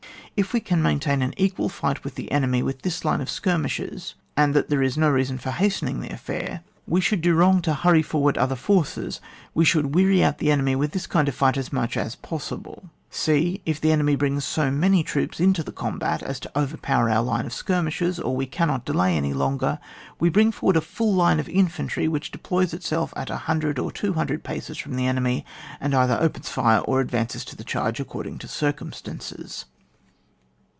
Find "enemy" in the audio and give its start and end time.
2.31-2.63, 10.51-10.75, 13.91-14.15, 25.05-25.45